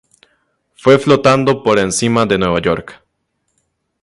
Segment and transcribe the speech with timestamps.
[0.73, 3.03] Fue flotando por encima de Nueva York.